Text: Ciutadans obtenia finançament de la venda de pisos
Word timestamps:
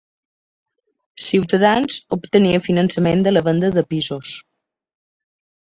Ciutadans 1.25 1.99
obtenia 2.19 2.63
finançament 2.71 3.23
de 3.29 3.37
la 3.39 3.47
venda 3.51 3.73
de 3.79 3.87
pisos 3.95 4.35